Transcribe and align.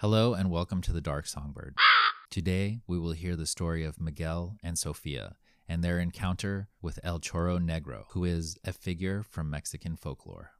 Hello 0.00 0.32
and 0.32 0.48
welcome 0.48 0.80
to 0.82 0.92
the 0.92 1.00
Dark 1.00 1.26
Songbird. 1.26 1.74
Today 2.30 2.78
we 2.86 3.00
will 3.00 3.10
hear 3.10 3.34
the 3.34 3.46
story 3.46 3.84
of 3.84 4.00
Miguel 4.00 4.56
and 4.62 4.78
Sofia 4.78 5.34
and 5.68 5.82
their 5.82 5.98
encounter 5.98 6.68
with 6.80 7.00
El 7.02 7.18
Charro 7.18 7.58
Negro, 7.58 8.04
who 8.10 8.22
is 8.22 8.56
a 8.64 8.72
figure 8.72 9.24
from 9.28 9.50
Mexican 9.50 9.96
folklore. 9.96 10.52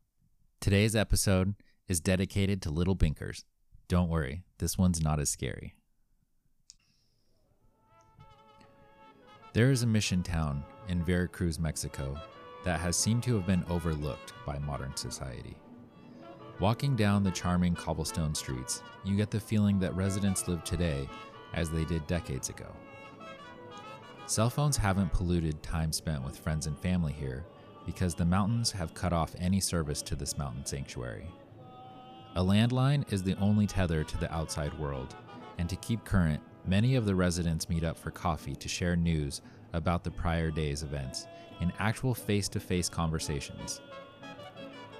Today's 0.60 0.96
episode 0.96 1.54
is 1.86 2.00
dedicated 2.00 2.60
to 2.62 2.70
little 2.70 2.96
binkers. 2.96 3.44
Don't 3.86 4.08
worry, 4.08 4.42
this 4.58 4.76
one's 4.76 5.00
not 5.00 5.20
as 5.20 5.30
scary. 5.30 5.76
There 9.52 9.70
is 9.70 9.84
a 9.84 9.86
mission 9.86 10.24
town 10.24 10.64
in 10.88 11.04
Veracruz, 11.04 11.60
Mexico, 11.60 12.20
that 12.64 12.80
has 12.80 12.96
seemed 12.96 13.22
to 13.22 13.36
have 13.36 13.46
been 13.46 13.64
overlooked 13.70 14.32
by 14.44 14.58
modern 14.58 14.96
society. 14.96 15.56
Walking 16.60 16.96
down 16.96 17.22
the 17.22 17.30
charming 17.30 17.76
cobblestone 17.76 18.34
streets, 18.34 18.82
you 19.04 19.16
get 19.16 19.30
the 19.30 19.38
feeling 19.38 19.78
that 19.78 19.94
residents 19.94 20.48
live 20.48 20.64
today 20.64 21.08
as 21.54 21.70
they 21.70 21.84
did 21.84 22.04
decades 22.08 22.48
ago. 22.48 22.66
Cell 24.26 24.50
phones 24.50 24.76
haven't 24.76 25.12
polluted 25.12 25.62
time 25.62 25.92
spent 25.92 26.24
with 26.24 26.36
friends 26.36 26.66
and 26.66 26.76
family 26.76 27.12
here 27.12 27.46
because 27.86 28.16
the 28.16 28.24
mountains 28.24 28.72
have 28.72 28.92
cut 28.92 29.12
off 29.12 29.36
any 29.38 29.60
service 29.60 30.02
to 30.02 30.16
this 30.16 30.36
mountain 30.36 30.66
sanctuary. 30.66 31.28
A 32.34 32.42
landline 32.42 33.10
is 33.12 33.22
the 33.22 33.36
only 33.36 33.68
tether 33.68 34.02
to 34.02 34.18
the 34.18 34.32
outside 34.34 34.76
world, 34.80 35.14
and 35.58 35.68
to 35.68 35.76
keep 35.76 36.04
current, 36.04 36.42
many 36.66 36.96
of 36.96 37.06
the 37.06 37.14
residents 37.14 37.68
meet 37.68 37.84
up 37.84 37.96
for 37.96 38.10
coffee 38.10 38.56
to 38.56 38.68
share 38.68 38.96
news 38.96 39.42
about 39.74 40.02
the 40.02 40.10
prior 40.10 40.50
day's 40.50 40.82
events 40.82 41.28
in 41.60 41.72
actual 41.78 42.14
face 42.14 42.48
to 42.48 42.58
face 42.58 42.88
conversations. 42.88 43.80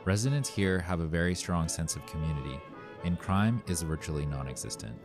Residents 0.09 0.48
here 0.48 0.79
have 0.79 1.01
a 1.01 1.07
very 1.07 1.35
strong 1.35 1.69
sense 1.69 1.95
of 1.95 2.07
community, 2.07 2.59
and 3.05 3.19
crime 3.19 3.62
is 3.66 3.83
virtually 3.83 4.25
non 4.25 4.49
existent. 4.49 4.99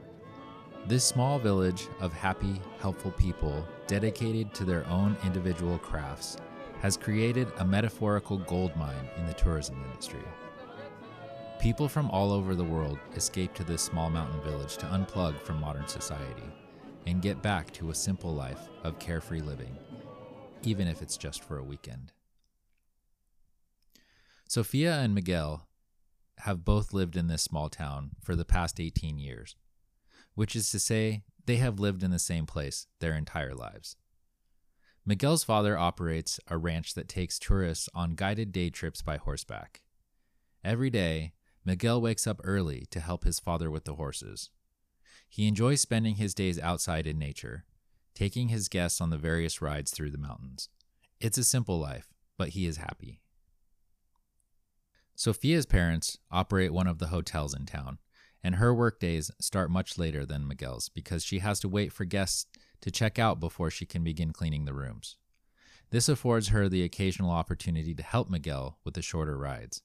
This 0.88 1.04
small 1.04 1.38
village 1.38 1.90
of 2.00 2.14
happy, 2.14 2.62
helpful 2.80 3.12
people 3.12 3.68
dedicated 3.86 4.54
to 4.54 4.64
their 4.64 4.88
own 4.88 5.18
individual 5.26 5.78
crafts 5.78 6.38
has 6.80 6.96
created 6.96 7.52
a 7.58 7.66
metaphorical 7.66 8.38
gold 8.38 8.74
mine 8.78 9.10
in 9.18 9.28
the 9.28 9.34
tourism 9.34 9.76
industry. 9.92 10.24
People 11.60 11.90
from 11.90 12.10
all 12.10 12.32
over 12.32 12.56
the 12.56 12.64
world 12.64 12.98
escape 13.18 13.54
to 13.56 13.66
this 13.66 13.82
small 13.82 14.10
mountain 14.10 14.40
village 14.40 14.78
to 14.78 14.86
unplug 14.86 15.38
from 15.42 15.60
modern 15.60 15.86
society 15.86 16.50
and 17.08 17.22
get 17.22 17.42
back 17.42 17.74
to 17.74 17.90
a 17.90 17.96
simple 17.96 18.34
life 18.34 18.70
of 18.86 19.00
carefree 19.00 19.42
living, 19.42 19.78
even 20.62 20.88
if 20.88 21.02
it's 21.02 21.18
just 21.18 21.44
for 21.44 21.58
a 21.58 21.64
weekend. 21.64 22.14
Sofia 24.54 25.00
and 25.00 25.16
Miguel 25.16 25.68
have 26.42 26.64
both 26.64 26.94
lived 26.94 27.16
in 27.16 27.26
this 27.26 27.42
small 27.42 27.70
town 27.70 28.12
for 28.22 28.36
the 28.36 28.46
past 28.46 28.80
18 28.80 29.18
years, 29.18 29.56
which 30.36 30.56
is 30.56 30.70
to 30.70 30.78
say, 30.78 31.24
they 31.48 31.56
have 31.56 31.80
lived 31.80 32.04
in 32.04 32.12
the 32.12 32.20
same 32.20 32.46
place 32.46 32.86
their 33.00 33.16
entire 33.16 33.56
lives. 33.56 33.96
Miguel's 35.08 35.44
father 35.44 35.76
operates 35.76 36.40
a 36.50 36.60
ranch 36.60 36.94
that 36.94 37.08
takes 37.08 37.40
tourists 37.40 37.90
on 37.96 38.14
guided 38.14 38.52
day 38.52 38.70
trips 38.70 39.02
by 39.02 39.18
horseback. 39.18 39.82
Every 40.64 40.92
day, 40.92 41.34
Miguel 41.66 42.00
wakes 42.00 42.28
up 42.28 42.40
early 42.44 42.86
to 42.92 43.00
help 43.00 43.24
his 43.24 43.40
father 43.40 43.72
with 43.72 43.86
the 43.86 43.96
horses. 43.96 44.52
He 45.28 45.48
enjoys 45.48 45.82
spending 45.82 46.18
his 46.18 46.36
days 46.36 46.60
outside 46.60 47.08
in 47.08 47.18
nature, 47.18 47.66
taking 48.14 48.50
his 48.50 48.70
guests 48.70 49.02
on 49.02 49.10
the 49.10 49.18
various 49.18 49.64
rides 49.64 49.90
through 49.90 50.12
the 50.12 50.20
mountains. 50.20 50.70
It's 51.20 51.40
a 51.40 51.44
simple 51.44 51.80
life, 51.80 52.14
but 52.38 52.50
he 52.50 52.68
is 52.68 52.78
happy. 52.78 53.23
Sofia's 55.24 55.66
parents 55.66 56.18
operate 56.32 56.74
one 56.74 56.86
of 56.86 57.00
the 57.00 57.08
hotels 57.08 57.54
in 57.54 57.66
town, 57.66 57.98
and 58.44 58.56
her 58.56 58.76
workdays 58.76 59.32
start 59.40 59.72
much 59.72 59.98
later 59.98 60.26
than 60.26 60.46
Miguel's 60.46 60.90
because 60.90 61.24
she 61.24 61.40
has 61.40 61.62
to 61.62 61.70
wait 61.70 61.94
for 61.94 62.04
guests 62.04 62.46
to 62.82 62.92
check 62.92 63.18
out 63.18 63.40
before 63.40 63.70
she 63.70 63.86
can 63.86 64.04
begin 64.04 64.34
cleaning 64.34 64.66
the 64.66 64.74
rooms. 64.74 65.16
This 65.92 66.10
affords 66.10 66.50
her 66.50 66.68
the 66.68 66.84
occasional 66.84 67.32
opportunity 67.32 67.96
to 67.96 68.04
help 68.04 68.30
Miguel 68.30 68.80
with 68.84 68.96
the 68.96 69.02
shorter 69.02 69.38
rides. 69.38 69.82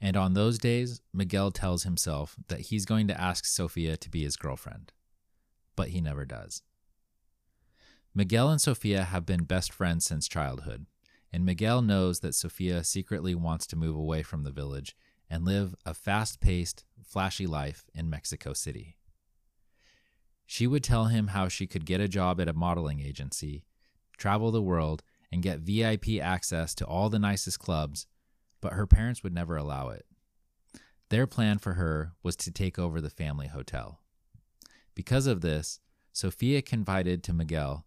And 0.00 0.16
on 0.16 0.32
those 0.32 0.56
days, 0.56 1.02
Miguel 1.12 1.50
tells 1.50 1.82
himself 1.82 2.36
that 2.48 2.60
he's 2.60 2.86
going 2.86 3.06
to 3.08 3.20
ask 3.20 3.44
Sophia 3.44 3.98
to 3.98 4.08
be 4.08 4.22
his 4.22 4.38
girlfriend. 4.38 4.92
But 5.76 5.88
he 5.88 6.00
never 6.00 6.24
does. 6.24 6.62
Miguel 8.14 8.48
and 8.48 8.62
Sophia 8.62 9.04
have 9.04 9.26
been 9.26 9.44
best 9.44 9.74
friends 9.74 10.06
since 10.06 10.26
childhood, 10.26 10.86
and 11.32 11.44
Miguel 11.44 11.80
knows 11.82 12.20
that 12.20 12.34
Sofia 12.34 12.82
secretly 12.82 13.34
wants 13.34 13.66
to 13.68 13.76
move 13.76 13.96
away 13.96 14.22
from 14.22 14.42
the 14.42 14.50
village 14.50 14.96
and 15.28 15.44
live 15.44 15.74
a 15.86 15.94
fast 15.94 16.40
paced, 16.40 16.84
flashy 17.02 17.46
life 17.46 17.84
in 17.94 18.10
Mexico 18.10 18.52
City. 18.52 18.96
She 20.44 20.66
would 20.66 20.82
tell 20.82 21.04
him 21.04 21.28
how 21.28 21.46
she 21.46 21.68
could 21.68 21.86
get 21.86 22.00
a 22.00 22.08
job 22.08 22.40
at 22.40 22.48
a 22.48 22.52
modeling 22.52 23.00
agency, 23.00 23.62
travel 24.18 24.50
the 24.50 24.60
world, 24.60 25.04
and 25.30 25.42
get 25.42 25.60
VIP 25.60 26.20
access 26.20 26.74
to 26.74 26.84
all 26.84 27.08
the 27.08 27.20
nicest 27.20 27.60
clubs, 27.60 28.08
but 28.60 28.72
her 28.72 28.86
parents 28.86 29.22
would 29.22 29.32
never 29.32 29.56
allow 29.56 29.90
it. 29.90 30.04
Their 31.08 31.28
plan 31.28 31.58
for 31.58 31.74
her 31.74 32.14
was 32.24 32.34
to 32.36 32.50
take 32.50 32.78
over 32.78 33.00
the 33.00 33.10
family 33.10 33.46
hotel. 33.46 34.00
Because 34.96 35.28
of 35.28 35.40
this, 35.40 35.78
Sofia 36.12 36.62
confided 36.62 37.22
to 37.22 37.32
Miguel 37.32 37.86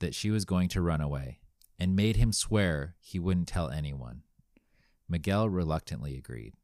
that 0.00 0.14
she 0.14 0.30
was 0.30 0.44
going 0.44 0.68
to 0.70 0.82
run 0.82 1.00
away 1.00 1.41
and 1.78 1.96
made 1.96 2.16
him 2.16 2.32
swear 2.32 2.94
he 3.00 3.18
wouldn't 3.18 3.48
tell 3.48 3.70
anyone. 3.70 4.22
Miguel 5.08 5.48
reluctantly 5.48 6.16
agreed. 6.16 6.54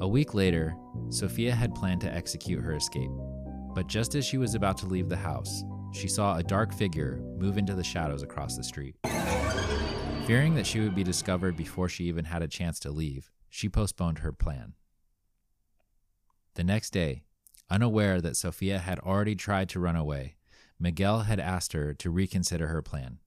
A 0.00 0.06
week 0.06 0.34
later, 0.34 0.76
Sofia 1.08 1.54
had 1.54 1.74
planned 1.74 2.02
to 2.02 2.12
execute 2.12 2.62
her 2.62 2.74
escape, 2.74 3.10
but 3.74 3.86
just 3.86 4.14
as 4.14 4.24
she 4.24 4.36
was 4.36 4.54
about 4.54 4.76
to 4.78 4.86
leave 4.86 5.08
the 5.08 5.16
house, 5.16 5.64
she 5.92 6.06
saw 6.06 6.36
a 6.36 6.42
dark 6.42 6.74
figure 6.74 7.20
move 7.38 7.56
into 7.56 7.74
the 7.74 7.82
shadows 7.82 8.22
across 8.22 8.56
the 8.56 8.64
street. 8.64 8.96
Fearing 10.26 10.54
that 10.54 10.66
she 10.66 10.80
would 10.80 10.94
be 10.94 11.04
discovered 11.04 11.56
before 11.56 11.88
she 11.88 12.04
even 12.04 12.24
had 12.26 12.42
a 12.42 12.48
chance 12.48 12.78
to 12.80 12.90
leave, 12.90 13.30
she 13.48 13.68
postponed 13.68 14.18
her 14.18 14.32
plan. 14.32 14.74
The 16.54 16.64
next 16.64 16.90
day, 16.90 17.22
Unaware 17.68 18.20
that 18.20 18.36
Sofia 18.36 18.78
had 18.78 18.98
already 19.00 19.34
tried 19.34 19.68
to 19.70 19.80
run 19.80 19.96
away, 19.96 20.36
Miguel 20.78 21.20
had 21.20 21.40
asked 21.40 21.72
her 21.72 21.94
to 21.94 22.10
reconsider 22.10 22.68
her 22.68 22.82
plan, 22.82 23.18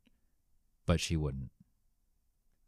but 0.86 1.00
she 1.00 1.18
wouldn't. 1.18 1.52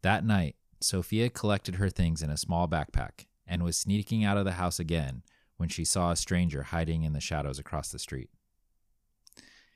That 0.02 0.24
night, 0.24 0.56
Sofia 0.80 1.30
collected 1.30 1.76
her 1.76 1.88
things 1.88 2.22
in 2.22 2.30
a 2.30 2.36
small 2.36 2.68
backpack 2.68 3.26
and 3.46 3.62
was 3.62 3.76
sneaking 3.76 4.24
out 4.24 4.36
of 4.36 4.44
the 4.44 4.52
house 4.52 4.78
again 4.78 5.22
when 5.56 5.68
she 5.68 5.84
saw 5.84 6.10
a 6.10 6.16
stranger 6.16 6.64
hiding 6.64 7.04
in 7.04 7.12
the 7.12 7.20
shadows 7.20 7.58
across 7.58 7.90
the 7.90 7.98
street. 7.98 8.30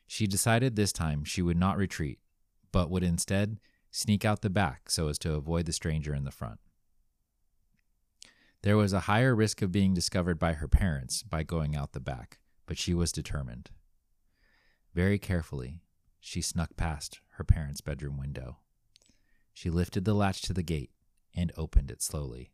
She 0.07 0.27
decided 0.27 0.77
this 0.77 0.93
time 0.93 1.25
she 1.25 1.43
would 1.43 1.57
not 1.57 1.77
retreat, 1.77 2.19
but 2.73 2.91
would 2.91 3.03
instead 3.03 3.59
sneak 3.91 4.25
out 4.25 4.43
the 4.43 4.51
back 4.51 4.91
so 4.91 5.09
as 5.09 5.19
to 5.21 5.35
avoid 5.35 5.67
the 5.67 5.73
stranger 5.73 6.15
in 6.15 6.25
the 6.25 6.31
front. 6.31 6.59
There 8.63 8.77
was 8.77 8.93
a 8.93 9.01
higher 9.01 9.35
risk 9.35 9.63
of 9.63 9.71
being 9.71 9.95
discovered 9.95 10.39
by 10.39 10.55
her 10.55 10.69
parents 10.69 11.23
by 11.23 11.43
going 11.43 11.77
out 11.77 11.93
the 11.93 12.01
back, 12.01 12.39
but 12.67 12.79
she 12.79 12.95
was 12.95 13.13
determined. 13.13 13.71
Very 14.95 15.19
carefully, 15.19 15.83
she 16.19 16.41
snuck 16.41 16.77
past 16.77 17.21
her 17.35 17.45
parents' 17.45 17.81
bedroom 17.81 18.19
window. 18.19 18.59
She 19.53 19.71
lifted 19.71 20.05
the 20.05 20.15
latch 20.15 20.43
to 20.43 20.53
the 20.53 20.63
gate 20.63 20.91
and 21.35 21.53
opened 21.57 21.91
it 21.91 22.03
slowly. 22.03 22.51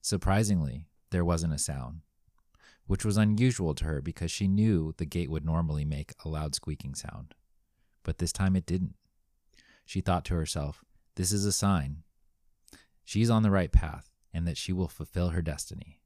Surprisingly, 0.00 0.88
there 1.10 1.24
wasn't 1.24 1.52
a 1.52 1.58
sound, 1.58 2.00
which 2.86 3.04
was 3.04 3.16
unusual 3.16 3.74
to 3.74 3.84
her 3.84 4.00
because 4.00 4.30
she 4.30 4.48
knew 4.48 4.94
the 4.96 5.04
gate 5.04 5.30
would 5.30 5.44
normally 5.44 5.84
make 5.84 6.12
a 6.24 6.28
loud 6.28 6.54
squeaking 6.54 6.94
sound. 6.94 7.34
But 8.02 8.18
this 8.18 8.32
time 8.32 8.56
it 8.56 8.66
didn't. 8.66 8.94
She 9.84 10.00
thought 10.00 10.24
to 10.26 10.34
herself, 10.34 10.84
This 11.16 11.32
is 11.32 11.44
a 11.44 11.52
sign. 11.52 12.04
She's 13.04 13.30
on 13.30 13.42
the 13.42 13.50
right 13.50 13.70
path 13.70 14.10
and 14.36 14.46
that 14.46 14.58
she 14.58 14.70
will 14.70 14.86
fulfill 14.86 15.30
her 15.30 15.40
destiny. 15.40 15.98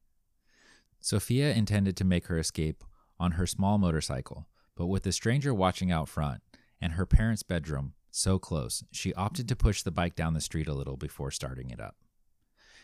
Sophia 1.00 1.52
intended 1.52 1.96
to 1.96 2.04
make 2.04 2.28
her 2.28 2.38
escape 2.38 2.84
on 3.18 3.32
her 3.32 3.44
small 3.44 3.76
motorcycle, 3.76 4.46
but 4.76 4.86
with 4.86 5.02
the 5.02 5.10
stranger 5.10 5.52
watching 5.52 5.90
out 5.90 6.08
front 6.08 6.40
and 6.80 6.92
her 6.92 7.04
parents' 7.04 7.42
bedroom 7.42 7.94
so 8.12 8.38
close, 8.38 8.84
she 8.92 9.12
opted 9.14 9.48
to 9.48 9.56
push 9.56 9.82
the 9.82 9.90
bike 9.90 10.14
down 10.14 10.34
the 10.34 10.40
street 10.40 10.68
a 10.68 10.74
little 10.74 10.96
before 10.96 11.32
starting 11.32 11.70
it 11.70 11.80
up. 11.80 11.96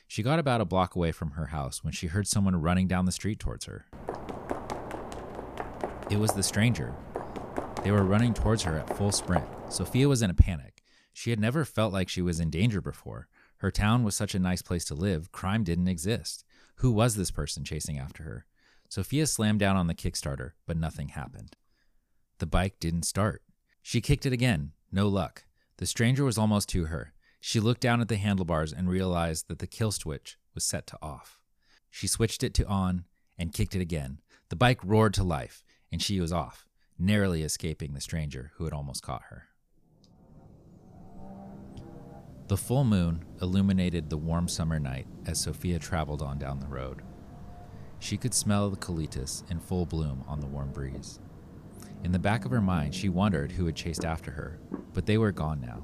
She 0.08 0.24
got 0.24 0.40
about 0.40 0.60
a 0.60 0.64
block 0.64 0.96
away 0.96 1.12
from 1.12 1.32
her 1.32 1.46
house 1.46 1.84
when 1.84 1.92
she 1.92 2.08
heard 2.08 2.26
someone 2.26 2.60
running 2.60 2.88
down 2.88 3.06
the 3.06 3.12
street 3.12 3.38
towards 3.38 3.66
her. 3.66 3.86
It 6.10 6.18
was 6.18 6.32
the 6.32 6.42
stranger. 6.42 6.92
They 7.84 7.92
were 7.92 8.04
running 8.04 8.34
towards 8.34 8.64
her 8.64 8.78
at 8.78 8.96
full 8.96 9.12
sprint. 9.12 9.46
Sophia 9.68 10.08
was 10.08 10.22
in 10.22 10.30
a 10.30 10.34
panic. 10.34 10.82
She 11.12 11.30
had 11.30 11.38
never 11.38 11.64
felt 11.64 11.92
like 11.92 12.08
she 12.08 12.20
was 12.20 12.40
in 12.40 12.50
danger 12.50 12.80
before, 12.80 13.28
her 13.58 13.70
town 13.70 14.04
was 14.04 14.14
such 14.14 14.34
a 14.34 14.38
nice 14.38 14.62
place 14.62 14.84
to 14.86 14.94
live, 14.94 15.32
crime 15.32 15.64
didn't 15.64 15.88
exist. 15.88 16.44
Who 16.76 16.90
was 16.92 17.16
this 17.16 17.30
person 17.30 17.64
chasing 17.64 17.98
after 17.98 18.22
her? 18.22 18.46
Sophia 18.88 19.26
slammed 19.26 19.60
down 19.60 19.76
on 19.76 19.86
the 19.86 19.94
Kickstarter, 19.94 20.52
but 20.66 20.76
nothing 20.76 21.08
happened. 21.08 21.56
The 22.38 22.46
bike 22.46 22.78
didn't 22.78 23.04
start. 23.04 23.42
She 23.82 24.00
kicked 24.00 24.26
it 24.26 24.32
again, 24.32 24.72
no 24.92 25.08
luck. 25.08 25.44
The 25.78 25.86
stranger 25.86 26.24
was 26.24 26.38
almost 26.38 26.68
to 26.70 26.86
her. 26.86 27.12
She 27.40 27.60
looked 27.60 27.80
down 27.80 28.00
at 28.00 28.08
the 28.08 28.16
handlebars 28.16 28.72
and 28.72 28.88
realized 28.88 29.48
that 29.48 29.58
the 29.58 29.66
kill 29.66 29.92
switch 29.92 30.36
was 30.54 30.64
set 30.64 30.86
to 30.88 30.98
off. 31.00 31.40
She 31.90 32.06
switched 32.06 32.42
it 32.42 32.54
to 32.54 32.66
on 32.66 33.04
and 33.38 33.52
kicked 33.52 33.74
it 33.74 33.80
again. 33.80 34.20
The 34.48 34.56
bike 34.56 34.80
roared 34.84 35.14
to 35.14 35.24
life, 35.24 35.64
and 35.90 36.02
she 36.02 36.20
was 36.20 36.32
off, 36.32 36.68
narrowly 36.98 37.42
escaping 37.42 37.94
the 37.94 38.00
stranger 38.00 38.52
who 38.56 38.64
had 38.64 38.72
almost 38.72 39.02
caught 39.02 39.22
her. 39.30 39.48
The 42.48 42.56
full 42.56 42.84
moon 42.84 43.24
illuminated 43.42 44.08
the 44.08 44.16
warm 44.16 44.46
summer 44.46 44.78
night 44.78 45.08
as 45.26 45.40
Sophia 45.40 45.80
traveled 45.80 46.22
on 46.22 46.38
down 46.38 46.60
the 46.60 46.68
road. 46.68 47.02
She 47.98 48.16
could 48.16 48.32
smell 48.32 48.70
the 48.70 48.76
clematis 48.76 49.42
in 49.50 49.58
full 49.58 49.84
bloom 49.84 50.22
on 50.28 50.38
the 50.38 50.46
warm 50.46 50.70
breeze. 50.70 51.18
In 52.04 52.12
the 52.12 52.20
back 52.20 52.44
of 52.44 52.52
her 52.52 52.60
mind, 52.60 52.94
she 52.94 53.08
wondered 53.08 53.50
who 53.50 53.66
had 53.66 53.74
chased 53.74 54.04
after 54.04 54.30
her, 54.30 54.60
but 54.94 55.06
they 55.06 55.18
were 55.18 55.32
gone 55.32 55.60
now. 55.60 55.82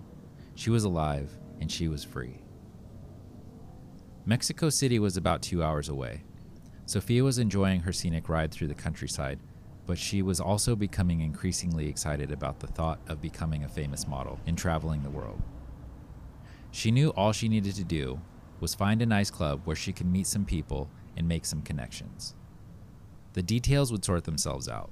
She 0.55 0.71
was 0.71 0.85
alive, 0.85 1.37
and 1.61 1.69
she 1.69 1.89
was 1.89 2.05
free. 2.05 2.43
Mexico 4.25 4.71
City 4.71 5.01
was 5.01 5.17
about 5.17 5.43
two 5.43 5.65
hours 5.65 5.89
away. 5.89 6.23
Sophia 6.87 7.25
was 7.25 7.39
enjoying 7.39 7.81
her 7.81 7.93
scenic 7.93 8.29
ride 8.29 8.53
through 8.53 8.69
the 8.69 8.75
countryside, 8.75 9.41
but 9.85 9.99
she 9.99 10.23
was 10.23 10.39
also 10.39 10.77
becoming 10.77 11.23
increasingly 11.23 11.89
excited 11.89 12.31
about 12.31 12.61
the 12.61 12.69
thought 12.69 13.01
of 13.09 13.21
becoming 13.21 13.65
a 13.65 13.69
famous 13.69 14.07
model 14.07 14.39
and 14.47 14.57
traveling 14.57 15.03
the 15.03 15.11
world. 15.11 15.43
She 16.73 16.91
knew 16.91 17.11
all 17.11 17.33
she 17.33 17.49
needed 17.49 17.75
to 17.77 17.85
do 17.85 18.21
was 18.59 18.75
find 18.75 19.03
a 19.03 19.07
nice 19.07 19.31
club 19.31 19.61
where 19.65 19.77
she 19.77 19.93
could 19.93 20.07
meet 20.07 20.27
some 20.27 20.47
people 20.47 20.91
and 21.17 21.29
make 21.29 21.45
some 21.45 21.61
connections. 21.63 22.35
The 23.35 23.43
details 23.43 23.93
would 23.93 24.05
sort 24.05 24.25
themselves 24.25 24.69
out. 24.69 24.91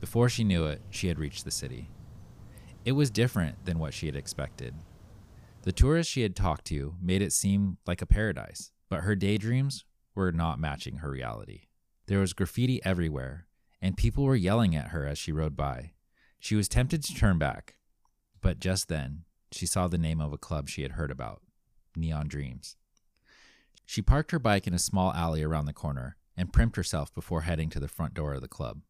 Before 0.00 0.28
she 0.28 0.42
knew 0.42 0.66
it, 0.66 0.82
she 0.90 1.06
had 1.06 1.20
reached 1.20 1.44
the 1.44 1.50
city. 1.52 1.90
It 2.84 2.92
was 2.92 3.10
different 3.10 3.64
than 3.64 3.78
what 3.78 3.94
she 3.94 4.06
had 4.06 4.16
expected. 4.16 4.74
The 5.62 5.70
tourists 5.72 6.12
she 6.12 6.22
had 6.22 6.34
talked 6.34 6.64
to 6.66 6.96
made 7.00 7.22
it 7.22 7.32
seem 7.32 7.78
like 7.86 8.02
a 8.02 8.06
paradise, 8.06 8.72
but 8.88 9.02
her 9.02 9.14
daydreams 9.14 9.84
were 10.16 10.32
not 10.32 10.58
matching 10.58 10.96
her 10.96 11.10
reality. 11.10 11.68
There 12.06 12.18
was 12.18 12.32
graffiti 12.32 12.84
everywhere, 12.84 13.46
and 13.80 13.96
people 13.96 14.24
were 14.24 14.34
yelling 14.34 14.74
at 14.74 14.88
her 14.88 15.06
as 15.06 15.18
she 15.18 15.30
rode 15.30 15.56
by. 15.56 15.92
She 16.40 16.56
was 16.56 16.68
tempted 16.68 17.04
to 17.04 17.14
turn 17.14 17.38
back, 17.38 17.76
but 18.40 18.58
just 18.58 18.88
then 18.88 19.24
she 19.52 19.66
saw 19.66 19.88
the 19.88 19.98
name 19.98 20.20
of 20.20 20.32
a 20.32 20.38
club 20.38 20.68
she 20.68 20.82
had 20.82 20.92
heard 20.92 21.10
about 21.10 21.42
Neon 21.96 22.28
Dreams. 22.28 22.76
She 23.84 24.02
parked 24.02 24.30
her 24.30 24.38
bike 24.38 24.66
in 24.66 24.74
a 24.74 24.78
small 24.78 25.12
alley 25.12 25.42
around 25.42 25.66
the 25.66 25.72
corner 25.72 26.16
and 26.36 26.52
primped 26.52 26.76
herself 26.76 27.14
before 27.14 27.42
heading 27.42 27.68
to 27.70 27.80
the 27.80 27.88
front 27.88 28.14
door 28.14 28.34
of 28.34 28.40
the 28.40 28.48
club. 28.48 28.80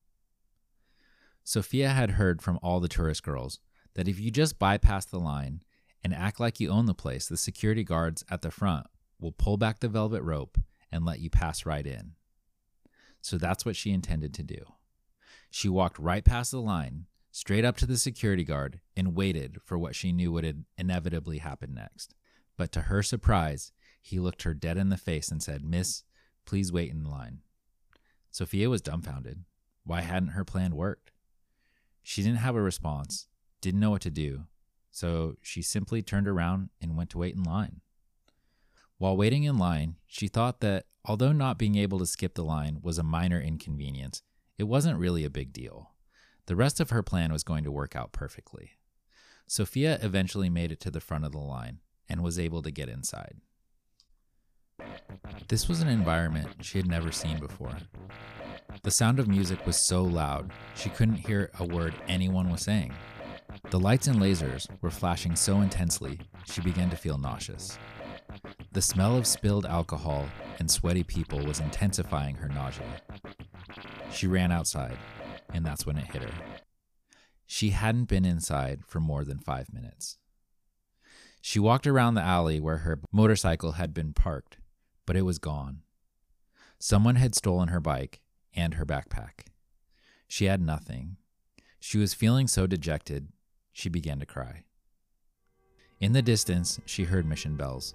Sophia 1.44 1.88
had 1.88 2.12
heard 2.12 2.40
from 2.40 2.58
all 2.62 2.78
the 2.78 2.88
tourist 2.88 3.22
girls 3.22 3.58
that 3.94 4.08
if 4.08 4.20
you 4.20 4.30
just 4.30 4.58
bypass 4.58 5.04
the 5.04 5.18
line 5.18 5.62
and 6.04 6.14
act 6.14 6.38
like 6.38 6.60
you 6.60 6.70
own 6.70 6.86
the 6.86 6.94
place, 6.94 7.26
the 7.26 7.36
security 7.36 7.84
guards 7.84 8.24
at 8.30 8.42
the 8.42 8.50
front 8.50 8.86
will 9.20 9.32
pull 9.32 9.56
back 9.56 9.80
the 9.80 9.88
velvet 9.88 10.22
rope 10.22 10.58
and 10.90 11.04
let 11.04 11.20
you 11.20 11.30
pass 11.30 11.66
right 11.66 11.86
in. 11.86 12.12
So 13.20 13.38
that's 13.38 13.64
what 13.64 13.76
she 13.76 13.90
intended 13.90 14.34
to 14.34 14.42
do. 14.42 14.64
She 15.50 15.68
walked 15.68 15.98
right 15.98 16.24
past 16.24 16.50
the 16.50 16.60
line 16.60 17.06
straight 17.32 17.64
up 17.64 17.76
to 17.78 17.86
the 17.86 17.96
security 17.96 18.44
guard 18.44 18.80
and 18.96 19.16
waited 19.16 19.56
for 19.64 19.78
what 19.78 19.96
she 19.96 20.12
knew 20.12 20.30
would 20.30 20.64
inevitably 20.78 21.38
happen 21.38 21.74
next. 21.74 22.14
But 22.56 22.70
to 22.72 22.82
her 22.82 23.02
surprise, 23.02 23.72
he 24.00 24.20
looked 24.20 24.42
her 24.42 24.54
dead 24.54 24.76
in 24.76 24.90
the 24.90 24.96
face 24.96 25.30
and 25.30 25.42
said, 25.42 25.64
Miss, 25.64 26.04
please 26.44 26.70
wait 26.70 26.90
in 26.90 27.04
line. 27.04 27.38
Sophia 28.30 28.68
was 28.68 28.82
dumbfounded. 28.82 29.44
Why 29.84 30.02
hadn't 30.02 30.30
her 30.30 30.44
plan 30.44 30.76
worked? 30.76 31.10
She 32.02 32.22
didn't 32.22 32.38
have 32.38 32.54
a 32.54 32.62
response, 32.62 33.28
didn't 33.60 33.80
know 33.80 33.90
what 33.90 34.02
to 34.02 34.10
do, 34.10 34.44
so 34.90 35.36
she 35.40 35.62
simply 35.62 36.02
turned 36.02 36.28
around 36.28 36.68
and 36.80 36.96
went 36.96 37.10
to 37.10 37.18
wait 37.18 37.34
in 37.34 37.42
line. 37.42 37.80
While 38.98 39.16
waiting 39.16 39.44
in 39.44 39.56
line, 39.56 39.96
she 40.06 40.28
thought 40.28 40.60
that 40.60 40.84
although 41.04 41.32
not 41.32 41.58
being 41.58 41.76
able 41.76 41.98
to 41.98 42.06
skip 42.06 42.34
the 42.34 42.44
line 42.44 42.78
was 42.82 42.98
a 42.98 43.02
minor 43.02 43.40
inconvenience, 43.40 44.22
it 44.58 44.64
wasn't 44.64 44.98
really 44.98 45.24
a 45.24 45.30
big 45.30 45.52
deal. 45.52 45.91
The 46.46 46.56
rest 46.56 46.80
of 46.80 46.90
her 46.90 47.02
plan 47.02 47.32
was 47.32 47.44
going 47.44 47.64
to 47.64 47.70
work 47.70 47.94
out 47.94 48.12
perfectly. 48.12 48.72
Sophia 49.46 49.98
eventually 50.02 50.50
made 50.50 50.72
it 50.72 50.80
to 50.80 50.90
the 50.90 51.00
front 51.00 51.24
of 51.24 51.32
the 51.32 51.38
line 51.38 51.80
and 52.08 52.22
was 52.22 52.38
able 52.38 52.62
to 52.62 52.70
get 52.70 52.88
inside. 52.88 53.36
This 55.48 55.68
was 55.68 55.80
an 55.80 55.88
environment 55.88 56.48
she 56.60 56.78
had 56.78 56.86
never 56.86 57.12
seen 57.12 57.38
before. 57.38 57.76
The 58.82 58.90
sound 58.90 59.18
of 59.18 59.28
music 59.28 59.64
was 59.66 59.76
so 59.76 60.02
loud, 60.02 60.50
she 60.74 60.88
couldn't 60.88 61.26
hear 61.26 61.50
a 61.58 61.64
word 61.64 61.94
anyone 62.08 62.50
was 62.50 62.62
saying. 62.62 62.92
The 63.70 63.78
lights 63.78 64.06
and 64.06 64.18
lasers 64.18 64.66
were 64.80 64.90
flashing 64.90 65.36
so 65.36 65.60
intensely, 65.60 66.18
she 66.46 66.60
began 66.60 66.90
to 66.90 66.96
feel 66.96 67.18
nauseous. 67.18 67.78
The 68.72 68.82
smell 68.82 69.16
of 69.16 69.26
spilled 69.26 69.66
alcohol 69.66 70.26
and 70.58 70.70
sweaty 70.70 71.04
people 71.04 71.44
was 71.44 71.60
intensifying 71.60 72.36
her 72.36 72.48
nausea. 72.48 73.02
She 74.10 74.26
ran 74.26 74.50
outside, 74.50 74.96
and 75.52 75.64
that's 75.64 75.86
when 75.86 75.96
it 75.96 76.06
hit 76.06 76.22
her. 76.22 76.44
She 77.46 77.70
hadn't 77.70 78.04
been 78.04 78.24
inside 78.24 78.80
for 78.86 79.00
more 79.00 79.24
than 79.24 79.38
five 79.38 79.72
minutes. 79.72 80.18
She 81.40 81.58
walked 81.58 81.86
around 81.86 82.14
the 82.14 82.22
alley 82.22 82.60
where 82.60 82.78
her 82.78 83.00
motorcycle 83.10 83.72
had 83.72 83.92
been 83.92 84.12
parked, 84.12 84.58
but 85.06 85.16
it 85.16 85.22
was 85.22 85.38
gone. 85.38 85.82
Someone 86.78 87.16
had 87.16 87.34
stolen 87.34 87.68
her 87.68 87.80
bike 87.80 88.20
and 88.54 88.74
her 88.74 88.86
backpack. 88.86 89.46
She 90.28 90.46
had 90.46 90.60
nothing. 90.60 91.16
She 91.80 91.98
was 91.98 92.14
feeling 92.14 92.46
so 92.46 92.66
dejected, 92.66 93.28
she 93.72 93.88
began 93.88 94.20
to 94.20 94.26
cry. 94.26 94.64
In 96.00 96.12
the 96.12 96.22
distance, 96.22 96.80
she 96.86 97.04
heard 97.04 97.26
mission 97.26 97.56
bells. 97.56 97.94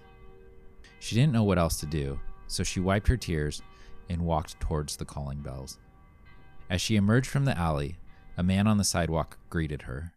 She 1.00 1.14
didn't 1.14 1.32
know 1.32 1.44
what 1.44 1.58
else 1.58 1.80
to 1.80 1.86
do, 1.86 2.18
so 2.46 2.62
she 2.62 2.80
wiped 2.80 3.08
her 3.08 3.16
tears 3.16 3.62
and 4.08 4.22
walked 4.22 4.60
towards 4.60 4.96
the 4.96 5.04
calling 5.04 5.40
bells. 5.40 5.78
As 6.70 6.80
she 6.80 6.96
emerged 6.96 7.28
from 7.28 7.44
the 7.44 7.56
alley, 7.56 7.96
a 8.36 8.42
man 8.42 8.66
on 8.66 8.76
the 8.76 8.84
sidewalk 8.84 9.38
greeted 9.48 9.82
her. 9.82 10.14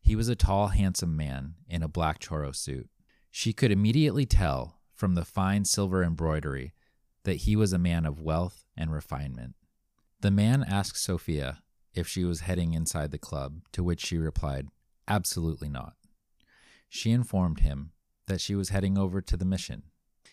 He 0.00 0.16
was 0.16 0.28
a 0.28 0.34
tall, 0.34 0.68
handsome 0.68 1.16
man 1.16 1.54
in 1.68 1.82
a 1.82 1.88
black 1.88 2.18
charro 2.18 2.54
suit. 2.54 2.88
She 3.30 3.52
could 3.52 3.70
immediately 3.70 4.26
tell 4.26 4.80
from 4.94 5.14
the 5.14 5.24
fine 5.24 5.64
silver 5.64 6.02
embroidery 6.02 6.72
that 7.24 7.42
he 7.42 7.56
was 7.56 7.72
a 7.72 7.78
man 7.78 8.04
of 8.04 8.20
wealth 8.20 8.64
and 8.76 8.92
refinement. 8.92 9.54
The 10.20 10.30
man 10.30 10.64
asked 10.66 11.02
Sophia 11.02 11.62
if 11.94 12.08
she 12.08 12.24
was 12.24 12.40
heading 12.40 12.74
inside 12.74 13.10
the 13.10 13.18
club, 13.18 13.60
to 13.72 13.84
which 13.84 14.04
she 14.04 14.16
replied, 14.16 14.68
Absolutely 15.06 15.68
not. 15.68 15.94
She 16.88 17.10
informed 17.10 17.60
him 17.60 17.92
that 18.26 18.40
she 18.40 18.54
was 18.54 18.70
heading 18.70 18.96
over 18.96 19.20
to 19.20 19.36
the 19.36 19.44
mission. 19.44 19.84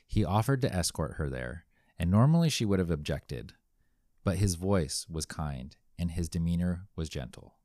He 0.07 0.23
offered 0.23 0.61
to 0.61 0.73
escort 0.73 1.15
her 1.15 1.29
there, 1.29 1.65
and 1.97 2.09
normally 2.09 2.49
she 2.49 2.65
would 2.65 2.79
have 2.79 2.91
objected, 2.91 3.53
but 4.29 4.37
his 4.37 4.53
voice 4.53 5.07
was 5.09 5.25
kind 5.25 5.75
and 5.97 6.11
his 6.11 6.29
demeanor 6.29 6.85
was 6.95 7.09
gentle. 7.09 7.55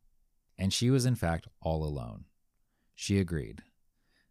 And 0.56 0.72
she 0.72 0.88
was, 0.88 1.04
in 1.04 1.14
fact, 1.14 1.46
all 1.60 1.84
alone. 1.84 2.24
She 2.94 3.18
agreed. 3.18 3.60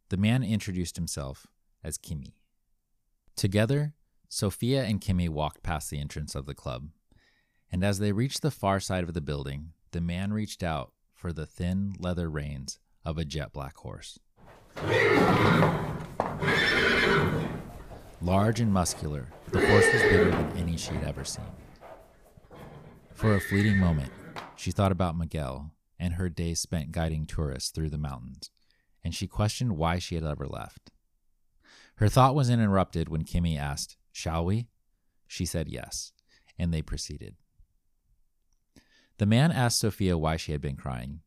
The 0.09 0.17
man 0.17 0.41
introduced 0.41 0.95
himself 0.95 1.45
as 1.83 1.99
Kimi. 1.99 2.39
Together, 3.35 3.93
Sophia 4.29 4.83
and 4.83 4.99
Kimi 4.99 5.29
walked 5.29 5.61
past 5.61 5.91
the 5.91 5.99
entrance 5.99 6.33
of 6.33 6.47
the 6.47 6.55
club, 6.55 6.87
and 7.71 7.83
as 7.83 7.99
they 7.99 8.11
reached 8.11 8.41
the 8.41 8.49
far 8.49 8.79
side 8.79 9.03
of 9.03 9.13
the 9.13 9.21
building, 9.21 9.73
the 9.91 10.01
man 10.01 10.33
reached 10.33 10.63
out 10.63 10.91
for 11.13 11.31
the 11.31 11.45
thin 11.45 11.93
leather 11.99 12.31
reins 12.31 12.79
of 13.05 13.19
a 13.19 13.25
jet 13.25 13.53
black 13.53 13.77
horse. 13.77 14.17
Large 18.23 18.59
and 18.59 18.73
muscular, 18.73 19.27
the 19.51 19.63
horse 19.67 19.93
was 19.93 20.01
bigger 20.01 20.31
than 20.31 20.57
any 20.57 20.77
she 20.77 20.95
had 20.95 21.03
ever 21.03 21.23
seen. 21.23 21.45
For 23.15 23.35
a 23.35 23.39
fleeting 23.39 23.77
moment, 23.77 24.11
she 24.55 24.71
thought 24.71 24.91
about 24.91 25.17
Miguel 25.17 25.71
and 25.97 26.15
her 26.15 26.29
days 26.29 26.59
spent 26.59 26.91
guiding 26.91 27.25
tourists 27.25 27.69
through 27.69 27.89
the 27.89 27.97
mountains, 27.97 28.49
and 29.03 29.15
she 29.15 29.27
questioned 29.27 29.77
why 29.77 29.99
she 29.99 30.15
had 30.15 30.23
ever 30.23 30.45
left. 30.45 30.91
Her 31.95 32.09
thought 32.09 32.35
was 32.35 32.49
interrupted 32.49 33.07
when 33.07 33.23
Kimmy 33.23 33.57
asked, 33.57 33.97
Shall 34.11 34.43
we? 34.43 34.67
She 35.27 35.45
said 35.45 35.69
yes, 35.69 36.11
and 36.59 36.73
they 36.73 36.81
proceeded. 36.81 37.35
The 39.19 39.25
man 39.25 39.51
asked 39.51 39.79
Sophia 39.79 40.17
why 40.17 40.35
she 40.35 40.51
had 40.51 40.61
been 40.61 40.75
crying. 40.75 41.21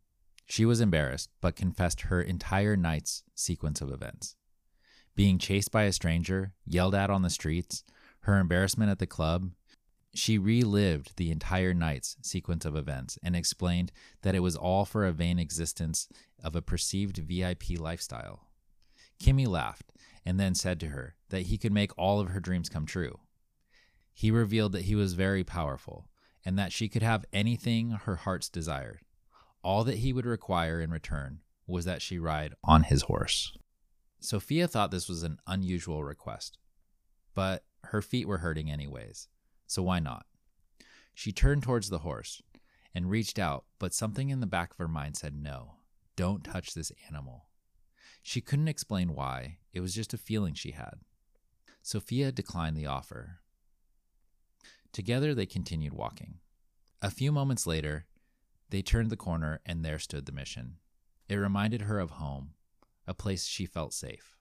She 0.45 0.65
was 0.65 0.81
embarrassed, 0.81 1.31
but 1.41 1.57
confessed 1.57 2.03
her 2.03 2.21
entire 2.21 2.77
night's 2.77 3.23
sequence 3.35 3.81
of 3.81 3.91
events. 3.91 4.37
Being 5.15 5.39
chased 5.39 5.73
by 5.73 5.85
a 5.85 5.93
stranger, 5.93 6.53
yelled 6.67 6.95
at 6.95 7.11
on 7.11 7.23
the 7.23 7.31
streets, 7.31 7.85
her 8.21 8.39
embarrassment 8.39 8.91
at 8.91 8.99
the 8.99 9.07
club, 9.07 9.51
she 10.19 10.39
relived 10.39 11.17
the 11.17 11.31
entire 11.31 11.75
night's 11.75 12.17
sequence 12.23 12.65
of 12.65 12.77
events 12.77 13.19
and 13.23 13.35
explained 13.35 13.93
that 14.23 14.35
it 14.35 14.41
was 14.41 14.57
all 14.57 14.85
for 14.85 15.05
a 15.05 15.13
vain 15.13 15.39
existence 15.39 16.09
of 16.43 16.57
a 16.57 16.63
perceived 16.63 17.19
VIP 17.19 17.79
lifestyle. 17.79 18.47
Kimmy 19.21 19.47
laughed 19.47 19.93
and 20.25 20.39
then 20.39 20.55
said 20.55 20.81
to 20.81 20.89
her 20.89 21.17
that 21.31 21.47
he 21.47 21.59
could 21.59 21.73
make 21.73 21.97
all 21.99 22.21
of 22.21 22.29
her 22.31 22.41
dreams 22.41 22.69
come 22.69 22.87
true. 22.87 23.21
He 24.13 24.31
revealed 24.31 24.73
that 24.73 24.85
he 24.85 24.95
was 24.95 25.15
very 25.15 25.45
powerful 25.45 26.09
and 26.45 26.59
that 26.59 26.73
she 26.73 26.89
could 26.89 27.03
have 27.03 27.25
anything 27.33 27.91
her 27.91 28.17
heart's 28.17 28.49
desired. 28.49 29.01
All 29.63 29.85
that 29.85 29.99
he 29.99 30.13
would 30.13 30.27
require 30.27 30.81
in 30.81 30.91
return 30.91 31.41
was 31.67 31.85
that 31.85 32.03
she 32.03 32.19
ride 32.19 32.55
on 32.63 32.85
his 32.85 33.03
horse. 33.03 33.57
Sophia 34.21 34.67
thought 34.69 34.91
this 34.91 35.09
was 35.09 35.23
an 35.23 35.39
unusual 35.47 36.05
request, 36.05 36.59
but 37.35 37.65
her 37.85 38.01
feet 38.01 38.27
were 38.27 38.39
hurting 38.39 38.71
anyways, 38.71 39.29
so 39.67 39.83
why 39.83 39.99
not? 39.99 40.27
She 41.15 41.33
turned 41.33 41.63
towards 41.63 41.89
the 41.89 42.01
horse 42.01 42.43
and 42.95 43.11
reached 43.11 43.39
out, 43.39 43.65
but 43.79 43.95
something 43.95 44.31
in 44.31 44.41
the 44.41 44.47
back 44.47 44.71
of 44.73 44.79
her 44.79 44.89
mind 44.89 45.17
said 45.17 45.35
no, 45.35 45.77
don't 46.17 46.45
touch 46.45 46.75
this 46.75 46.93
animal. 47.09 47.47
She 48.23 48.41
couldn't 48.41 48.69
explain 48.69 49.15
why, 49.15 49.59
it 49.73 49.81
was 49.81 49.95
just 49.95 50.15
a 50.15 50.19
feeling 50.19 50.55
she 50.55 50.73
had. 50.73 51.01
Sophia 51.83 52.33
declined 52.33 52.77
the 52.77 52.87
offer. 52.87 53.41
Together 54.93 55.35
they 55.35 55.47
continued 55.47 55.93
walking. 55.93 56.39
A 57.03 57.11
few 57.11 57.31
moments 57.31 57.67
later, 57.67 58.07
they 58.71 58.83
turned 58.83 59.11
the 59.11 59.17
corner 59.17 59.61
and 59.65 59.85
there 59.85 59.99
stood 59.99 60.27
the 60.27 60.33
mission. 60.33 60.77
It 61.29 61.37
reminded 61.37 61.83
her 61.83 62.01
of 62.01 62.13
home, 62.13 62.55
a 63.07 63.15
place 63.15 63.47
she 63.47 63.67
felt 63.67 63.93
safe. 63.93 64.36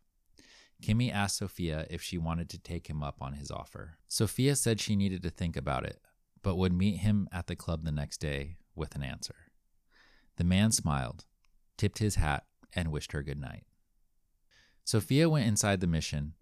Kimmy 0.81 1.11
asked 1.11 1.37
Sophia 1.37 1.87
if 1.89 2.01
she 2.01 2.17
wanted 2.17 2.49
to 2.49 2.59
take 2.59 2.87
him 2.87 3.01
up 3.01 3.17
on 3.21 3.33
his 3.33 3.49
offer. 3.49 3.97
Sophia 4.07 4.55
said 4.55 4.79
she 4.79 4.95
needed 4.95 5.23
to 5.23 5.29
think 5.29 5.55
about 5.55 5.85
it, 5.85 5.99
but 6.43 6.57
would 6.57 6.73
meet 6.73 6.97
him 6.97 7.27
at 7.31 7.47
the 7.47 7.55
club 7.55 7.83
the 7.83 7.91
next 7.91 8.17
day 8.17 8.57
with 8.75 8.95
an 8.95 9.03
answer. 9.03 9.35
The 10.37 10.43
man 10.43 10.71
smiled, 10.71 11.25
tipped 11.77 11.99
his 11.99 12.15
hat, 12.15 12.45
and 12.73 12.91
wished 12.91 13.13
her 13.13 13.23
good 13.23 13.39
night. 13.39 13.63
Sophia 14.83 15.29
went 15.29 15.47
inside 15.47 15.79
the 15.79 15.87
mission, 15.87 16.33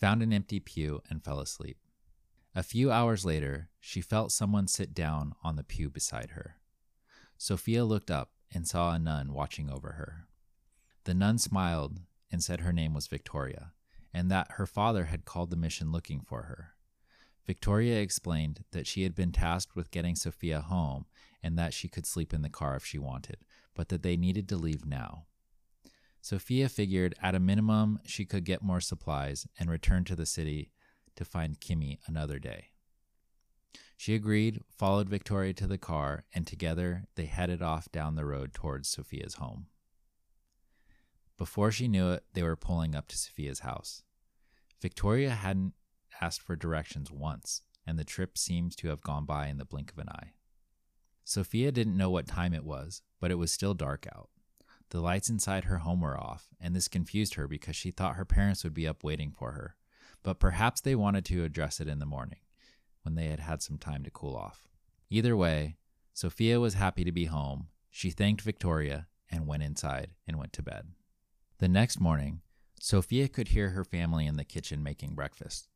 found 0.00 0.22
an 0.22 0.32
empty 0.32 0.58
pew, 0.58 1.02
and 1.08 1.22
fell 1.22 1.38
asleep. 1.38 1.76
A 2.54 2.62
few 2.62 2.90
hours 2.90 3.24
later, 3.24 3.68
she 3.78 4.00
felt 4.00 4.32
someone 4.32 4.66
sit 4.66 4.94
down 4.94 5.34
on 5.44 5.56
the 5.56 5.62
pew 5.62 5.88
beside 5.88 6.30
her. 6.30 6.56
Sophia 7.38 7.84
looked 7.84 8.10
up 8.10 8.32
and 8.52 8.66
saw 8.66 8.92
a 8.92 8.98
nun 8.98 9.32
watching 9.32 9.70
over 9.70 9.92
her. 9.92 10.26
The 11.04 11.14
nun 11.14 11.38
smiled 11.38 12.00
and 12.30 12.42
said 12.42 12.60
her 12.60 12.72
name 12.72 12.94
was 12.94 13.06
Victoria, 13.06 13.72
and 14.12 14.30
that 14.30 14.52
her 14.52 14.66
father 14.66 15.06
had 15.06 15.24
called 15.24 15.50
the 15.50 15.56
mission 15.56 15.92
looking 15.92 16.20
for 16.20 16.42
her. 16.42 16.74
Victoria 17.46 18.00
explained 18.00 18.64
that 18.72 18.86
she 18.86 19.02
had 19.02 19.14
been 19.14 19.32
tasked 19.32 19.74
with 19.74 19.90
getting 19.90 20.14
Sophia 20.14 20.60
home 20.60 21.06
and 21.42 21.58
that 21.58 21.74
she 21.74 21.88
could 21.88 22.06
sleep 22.06 22.32
in 22.32 22.42
the 22.42 22.48
car 22.48 22.76
if 22.76 22.84
she 22.84 22.98
wanted, 22.98 23.38
but 23.74 23.88
that 23.88 24.02
they 24.02 24.16
needed 24.16 24.48
to 24.48 24.56
leave 24.56 24.86
now. 24.86 25.24
Sophia 26.20 26.68
figured 26.68 27.16
at 27.20 27.34
a 27.34 27.40
minimum 27.40 27.98
she 28.06 28.24
could 28.24 28.44
get 28.44 28.62
more 28.62 28.80
supplies 28.80 29.46
and 29.58 29.68
return 29.68 30.04
to 30.04 30.14
the 30.14 30.26
city 30.26 30.70
to 31.16 31.24
find 31.24 31.60
Kimmy 31.60 31.98
another 32.06 32.38
day. 32.38 32.68
She 33.96 34.14
agreed, 34.14 34.60
followed 34.76 35.08
Victoria 35.08 35.52
to 35.54 35.66
the 35.66 35.78
car, 35.78 36.24
and 36.32 36.46
together 36.46 37.04
they 37.16 37.26
headed 37.26 37.60
off 37.60 37.90
down 37.90 38.14
the 38.14 38.24
road 38.24 38.54
towards 38.54 38.88
Sophia's 38.88 39.34
home. 39.34 39.66
Before 41.36 41.72
she 41.72 41.88
knew 41.88 42.10
it, 42.12 42.24
they 42.34 42.42
were 42.42 42.56
pulling 42.56 42.94
up 42.94 43.08
to 43.08 43.18
Sophia's 43.18 43.60
house. 43.60 44.02
Victoria 44.80 45.30
hadn't 45.30 45.74
asked 46.20 46.42
for 46.42 46.56
directions 46.56 47.10
once, 47.10 47.62
and 47.86 47.98
the 47.98 48.04
trip 48.04 48.38
seemed 48.38 48.76
to 48.76 48.88
have 48.88 49.00
gone 49.00 49.24
by 49.24 49.48
in 49.48 49.58
the 49.58 49.64
blink 49.64 49.92
of 49.92 49.98
an 49.98 50.08
eye. 50.08 50.32
Sophia 51.24 51.72
didn't 51.72 51.96
know 51.96 52.10
what 52.10 52.26
time 52.26 52.52
it 52.52 52.64
was, 52.64 53.02
but 53.20 53.30
it 53.30 53.36
was 53.36 53.52
still 53.52 53.74
dark 53.74 54.06
out. 54.14 54.28
The 54.90 55.00
lights 55.00 55.30
inside 55.30 55.64
her 55.64 55.78
home 55.78 56.00
were 56.00 56.20
off, 56.20 56.48
and 56.60 56.76
this 56.76 56.88
confused 56.88 57.34
her 57.34 57.48
because 57.48 57.76
she 57.76 57.90
thought 57.90 58.16
her 58.16 58.24
parents 58.24 58.62
would 58.62 58.74
be 58.74 58.86
up 58.86 59.02
waiting 59.02 59.32
for 59.32 59.52
her. 59.52 59.76
But 60.22 60.38
perhaps 60.38 60.80
they 60.80 60.94
wanted 60.94 61.24
to 61.26 61.44
address 61.44 61.80
it 61.80 61.88
in 61.88 61.98
the 61.98 62.06
morning, 62.06 62.40
when 63.02 63.14
they 63.14 63.26
had 63.26 63.40
had 63.40 63.62
some 63.62 63.78
time 63.78 64.04
to 64.04 64.10
cool 64.10 64.36
off. 64.36 64.68
Either 65.08 65.36
way, 65.36 65.76
Sophia 66.12 66.60
was 66.60 66.74
happy 66.74 67.04
to 67.04 67.12
be 67.12 67.24
home. 67.24 67.68
She 67.90 68.10
thanked 68.10 68.42
Victoria 68.42 69.06
and 69.30 69.46
went 69.46 69.62
inside 69.62 70.10
and 70.26 70.38
went 70.38 70.52
to 70.54 70.62
bed. 70.62 70.88
The 71.62 71.68
next 71.68 72.00
morning, 72.00 72.40
Sophia 72.80 73.28
could 73.28 73.46
hear 73.46 73.68
her 73.70 73.84
family 73.84 74.26
in 74.26 74.36
the 74.36 74.42
kitchen 74.42 74.82
making 74.82 75.14
breakfast. 75.14 75.68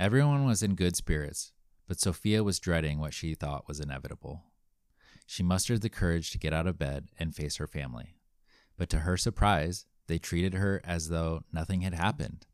Everyone 0.00 0.44
was 0.44 0.64
in 0.64 0.74
good 0.74 0.96
spirits, 0.96 1.52
but 1.86 2.00
Sophia 2.00 2.42
was 2.42 2.58
dreading 2.58 2.98
what 2.98 3.14
she 3.14 3.36
thought 3.36 3.68
was 3.68 3.78
inevitable. 3.78 4.42
She 5.24 5.44
mustered 5.44 5.82
the 5.82 5.88
courage 5.88 6.32
to 6.32 6.40
get 6.40 6.52
out 6.52 6.66
of 6.66 6.76
bed 6.76 7.06
and 7.20 7.36
face 7.36 7.58
her 7.58 7.68
family. 7.68 8.16
But 8.76 8.88
to 8.88 8.98
her 8.98 9.16
surprise, 9.16 9.86
they 10.08 10.18
treated 10.18 10.54
her 10.54 10.82
as 10.82 11.08
though 11.08 11.44
nothing 11.52 11.82
had 11.82 11.94
happened. 11.94 12.48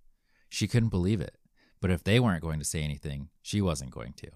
She 0.50 0.68
couldn't 0.68 0.90
believe 0.90 1.22
it, 1.22 1.38
but 1.80 1.90
if 1.90 2.04
they 2.04 2.20
weren't 2.20 2.42
going 2.42 2.58
to 2.58 2.66
say 2.66 2.82
anything, 2.82 3.30
she 3.40 3.62
wasn't 3.62 3.92
going 3.92 4.12
to. 4.18 4.30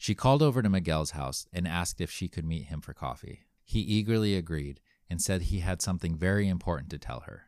She 0.00 0.16
called 0.16 0.42
over 0.42 0.62
to 0.62 0.68
Miguel's 0.68 1.12
house 1.12 1.46
and 1.52 1.68
asked 1.68 2.00
if 2.00 2.10
she 2.10 2.26
could 2.26 2.44
meet 2.44 2.64
him 2.64 2.80
for 2.80 2.92
coffee. 2.92 3.44
He 3.62 3.78
eagerly 3.82 4.34
agreed 4.34 4.80
and 5.08 5.20
said 5.20 5.42
he 5.42 5.60
had 5.60 5.80
something 5.80 6.16
very 6.16 6.48
important 6.48 6.90
to 6.90 6.98
tell 6.98 7.20
her. 7.20 7.44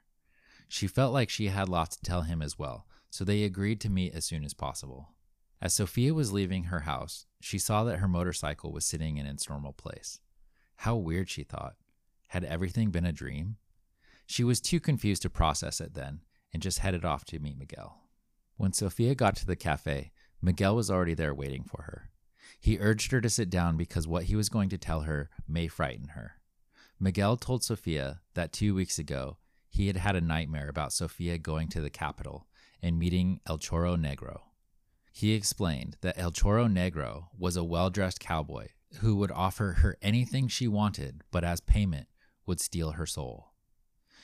She 0.68 0.86
felt 0.86 1.12
like 1.12 1.30
she 1.30 1.48
had 1.48 1.68
lots 1.68 1.96
to 1.96 2.02
tell 2.02 2.22
him 2.22 2.42
as 2.42 2.58
well, 2.58 2.86
so 3.10 3.24
they 3.24 3.42
agreed 3.42 3.80
to 3.80 3.90
meet 3.90 4.14
as 4.14 4.24
soon 4.24 4.44
as 4.44 4.54
possible. 4.54 5.14
As 5.60 5.74
Sophia 5.74 6.14
was 6.14 6.32
leaving 6.32 6.64
her 6.64 6.80
house, 6.80 7.26
she 7.40 7.58
saw 7.58 7.84
that 7.84 7.98
her 7.98 8.08
motorcycle 8.08 8.72
was 8.72 8.84
sitting 8.84 9.16
in 9.16 9.26
its 9.26 9.48
normal 9.48 9.72
place. 9.72 10.20
How 10.76 10.94
weird, 10.94 11.28
she 11.28 11.42
thought. 11.42 11.74
Had 12.28 12.44
everything 12.44 12.90
been 12.90 13.06
a 13.06 13.12
dream? 13.12 13.56
She 14.26 14.44
was 14.44 14.60
too 14.60 14.78
confused 14.78 15.22
to 15.22 15.30
process 15.30 15.80
it 15.80 15.94
then 15.94 16.20
and 16.52 16.62
just 16.62 16.78
headed 16.78 17.04
off 17.04 17.24
to 17.26 17.38
meet 17.38 17.58
Miguel. 17.58 18.02
When 18.56 18.72
Sophia 18.72 19.14
got 19.14 19.36
to 19.36 19.46
the 19.46 19.56
cafe, 19.56 20.12
Miguel 20.40 20.76
was 20.76 20.90
already 20.90 21.14
there 21.14 21.34
waiting 21.34 21.64
for 21.64 21.82
her. 21.82 22.10
He 22.60 22.78
urged 22.78 23.12
her 23.12 23.20
to 23.20 23.30
sit 23.30 23.50
down 23.50 23.76
because 23.76 24.06
what 24.06 24.24
he 24.24 24.36
was 24.36 24.48
going 24.48 24.68
to 24.70 24.78
tell 24.78 25.02
her 25.02 25.30
may 25.48 25.66
frighten 25.68 26.08
her. 26.08 26.34
Miguel 27.00 27.36
told 27.36 27.62
Sofia 27.62 28.20
that 28.34 28.52
two 28.52 28.74
weeks 28.74 28.98
ago 28.98 29.36
he 29.68 29.86
had 29.86 29.96
had 29.96 30.16
a 30.16 30.20
nightmare 30.20 30.68
about 30.68 30.92
Sofia 30.92 31.38
going 31.38 31.68
to 31.68 31.80
the 31.80 31.90
capital 31.90 32.48
and 32.82 32.98
meeting 32.98 33.40
El 33.46 33.58
Charro 33.58 33.96
Negro. 33.96 34.40
He 35.12 35.32
explained 35.32 35.96
that 36.00 36.18
El 36.18 36.32
Charro 36.32 36.66
Negro 36.66 37.26
was 37.38 37.56
a 37.56 37.62
well 37.62 37.90
dressed 37.90 38.18
cowboy 38.18 38.68
who 39.00 39.14
would 39.16 39.30
offer 39.30 39.76
her 39.80 39.96
anything 40.02 40.48
she 40.48 40.66
wanted, 40.66 41.22
but 41.30 41.44
as 41.44 41.60
payment 41.60 42.08
would 42.46 42.60
steal 42.60 42.92
her 42.92 43.06
soul 43.06 43.52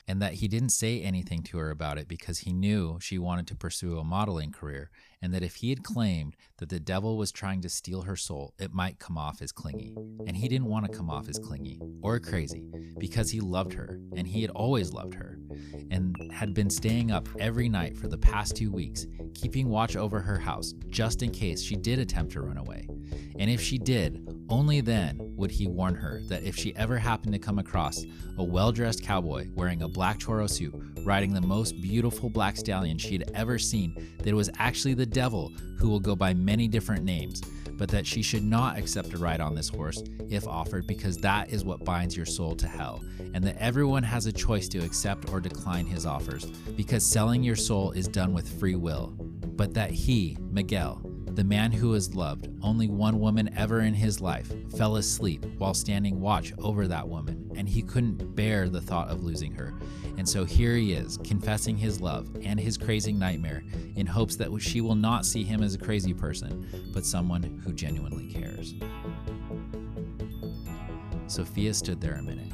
and 0.07 0.21
that 0.21 0.35
he 0.35 0.47
didn't 0.47 0.69
say 0.69 1.01
anything 1.01 1.41
to 1.43 1.57
her 1.57 1.71
about 1.71 1.97
it 1.97 2.07
because 2.07 2.39
he 2.39 2.53
knew 2.53 2.99
she 3.01 3.17
wanted 3.17 3.47
to 3.47 3.55
pursue 3.55 3.97
a 3.97 4.03
modeling 4.03 4.51
career, 4.51 4.91
and 5.21 5.33
that 5.33 5.43
if 5.43 5.55
he 5.55 5.69
had 5.69 5.83
claimed 5.83 6.35
that 6.57 6.69
the 6.69 6.79
devil 6.79 7.17
was 7.17 7.31
trying 7.31 7.61
to 7.61 7.69
steal 7.69 8.03
her 8.03 8.15
soul, 8.15 8.53
it 8.59 8.73
might 8.73 8.99
come 8.99 9.17
off 9.17 9.41
as 9.41 9.51
clingy. 9.51 9.93
And 10.27 10.35
he 10.35 10.47
didn't 10.47 10.67
want 10.67 10.85
to 10.85 10.97
come 10.97 11.09
off 11.09 11.29
as 11.29 11.39
clingy 11.39 11.79
or 12.01 12.19
crazy 12.19 12.69
because 12.97 13.31
he 13.31 13.39
loved 13.39 13.73
her, 13.73 13.99
and 14.15 14.27
he 14.27 14.41
had 14.41 14.51
always 14.51 14.93
loved 14.93 15.13
her, 15.15 15.39
and 15.91 16.15
had 16.31 16.53
been 16.53 16.69
staying 16.69 17.11
up 17.11 17.27
every 17.39 17.69
night 17.69 17.97
for 17.97 18.07
the 18.07 18.17
past 18.17 18.55
two 18.55 18.71
weeks, 18.71 19.05
keeping 19.33 19.69
watch 19.69 19.95
over 19.95 20.19
her 20.19 20.39
house 20.39 20.73
just 20.89 21.23
in 21.23 21.31
case 21.31 21.61
she 21.61 21.75
did 21.75 21.99
attempt 21.99 22.33
to 22.33 22.41
run 22.41 22.57
away. 22.57 22.87
And 23.37 23.49
if 23.49 23.61
she 23.61 23.77
did, 23.77 24.25
only 24.49 24.81
then 24.81 25.19
would 25.35 25.51
he 25.51 25.67
warn 25.67 25.95
her 25.95 26.21
that 26.27 26.43
if 26.43 26.55
she 26.55 26.75
ever 26.75 26.97
happened 26.97 27.33
to 27.33 27.39
come 27.39 27.59
across 27.59 28.05
a 28.37 28.43
well 28.43 28.71
dressed 28.71 29.03
cowboy 29.03 29.47
wearing 29.55 29.81
a 29.81 29.87
black 29.87 30.19
charro 30.19 30.49
suit, 30.49 30.73
riding 31.03 31.33
the 31.33 31.41
most 31.41 31.81
beautiful 31.81 32.29
black 32.29 32.55
stallion 32.55 32.97
she 32.97 33.13
had 33.13 33.31
ever 33.33 33.57
seen, 33.57 33.93
that 34.19 34.27
it 34.27 34.33
was 34.33 34.49
actually 34.57 34.93
the 34.93 35.04
devil 35.05 35.51
who 35.77 35.89
will 35.89 35.99
go 35.99 36.15
by 36.15 36.33
many 36.33 36.67
different 36.67 37.03
names, 37.03 37.41
but 37.77 37.89
that 37.89 38.05
she 38.05 38.21
should 38.21 38.43
not 38.43 38.77
accept 38.77 39.13
a 39.13 39.17
ride 39.17 39.41
on 39.41 39.55
this 39.55 39.69
horse 39.69 40.03
if 40.29 40.47
offered 40.47 40.87
because 40.87 41.17
that 41.17 41.49
is 41.49 41.65
what 41.65 41.83
binds 41.83 42.15
your 42.15 42.25
soul 42.25 42.55
to 42.55 42.67
hell, 42.67 43.03
and 43.33 43.43
that 43.43 43.57
everyone 43.57 44.03
has 44.03 44.25
a 44.25 44.31
choice 44.31 44.67
to 44.69 44.79
accept 44.79 45.29
or 45.31 45.39
decline 45.39 45.85
his 45.85 46.05
offers 46.05 46.45
because 46.75 47.05
selling 47.05 47.43
your 47.43 47.55
soul 47.55 47.91
is 47.91 48.07
done 48.07 48.33
with 48.33 48.59
free 48.59 48.75
will, 48.75 49.13
but 49.55 49.73
that 49.73 49.91
he, 49.91 50.37
Miguel, 50.51 51.01
the 51.35 51.43
man 51.43 51.69
who 51.69 51.91
has 51.91 52.15
loved 52.15 52.47
only 52.61 52.87
one 52.87 53.19
woman 53.19 53.53
ever 53.57 53.81
in 53.81 53.93
his 53.93 54.21
life 54.21 54.53
fell 54.77 54.95
asleep 54.95 55.45
while 55.57 55.73
standing 55.73 56.21
watch 56.21 56.53
over 56.59 56.87
that 56.87 57.07
woman, 57.07 57.51
and 57.57 57.67
he 57.67 57.81
couldn't 57.81 58.35
bear 58.35 58.69
the 58.69 58.79
thought 58.79 59.09
of 59.09 59.21
losing 59.21 59.51
her. 59.51 59.73
And 60.17 60.27
so 60.27 60.45
here 60.45 60.75
he 60.75 60.93
is, 60.93 61.17
confessing 61.17 61.77
his 61.77 61.99
love 61.99 62.29
and 62.43 62.59
his 62.59 62.77
crazy 62.77 63.11
nightmare 63.11 63.63
in 63.95 64.05
hopes 64.05 64.35
that 64.37 64.49
she 64.61 64.81
will 64.81 64.95
not 64.95 65.25
see 65.25 65.43
him 65.43 65.61
as 65.61 65.75
a 65.75 65.77
crazy 65.77 66.13
person, 66.13 66.67
but 66.93 67.05
someone 67.05 67.43
who 67.63 67.73
genuinely 67.73 68.27
cares. 68.27 68.75
Sophia 71.27 71.73
stood 71.73 71.99
there 71.99 72.15
a 72.15 72.21
minute, 72.21 72.51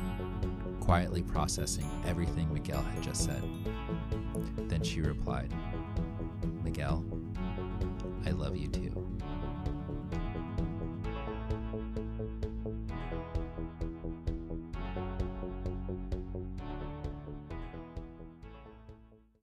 quietly 0.79 1.21
processing 1.21 1.89
everything 2.05 2.51
Miguel 2.53 2.81
had 2.81 3.03
just 3.03 3.23
said. 3.23 3.43
Then 4.67 4.83
she 4.83 5.01
replied, 5.01 5.53
Miguel, 6.63 7.05
I 8.25 8.31
love 8.31 8.55
you 8.55 8.69
too. 8.69 9.10